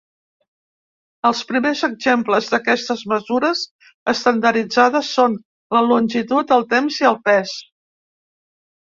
Els 1.29 1.41
primers 1.49 1.83
exemples 1.87 2.47
d'aquestes 2.53 3.03
mesures 3.11 3.61
estandarditzades 4.13 5.11
són 5.19 5.37
la 5.79 5.83
longitud, 5.89 6.55
el 6.57 6.67
temps 6.73 6.99
i 7.05 7.09
el 7.11 7.21
pes. 7.29 7.53